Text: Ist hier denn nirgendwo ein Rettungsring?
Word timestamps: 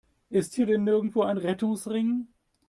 Ist 0.31 0.55
hier 0.55 0.65
denn 0.65 0.83
nirgendwo 0.83 1.21
ein 1.21 1.37
Rettungsring? 1.37 2.25